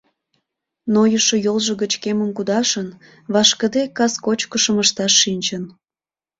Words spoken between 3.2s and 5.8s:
вашкыде, кас кочкышым ышташ шинчын.